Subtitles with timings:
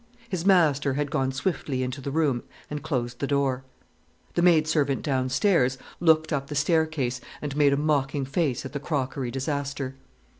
[0.29, 3.63] His master had gone swiftly into the room and closed the door.
[4.33, 8.79] The maid servant downstairs looked up the staircase and made a mocking face at the
[8.79, 9.93] crockery disaster.